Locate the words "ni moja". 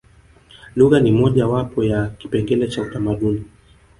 0.99-1.47